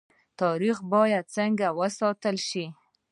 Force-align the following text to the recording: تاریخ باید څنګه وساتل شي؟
تاریخ 0.41 0.77
باید 0.93 1.25
څنګه 1.35 1.67
وساتل 1.79 2.35
شي؟ 2.49 2.65